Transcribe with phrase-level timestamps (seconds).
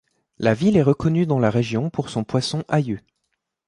[0.39, 3.01] La ville est reconnue dans la région pour son poisson Ayu.